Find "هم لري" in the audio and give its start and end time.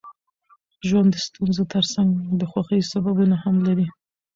3.43-3.87